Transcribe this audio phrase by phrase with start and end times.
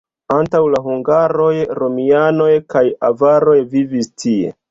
[0.35, 1.51] Antaŭ la hungaroj
[1.81, 4.53] romianoj kaj avaroj vivis tie.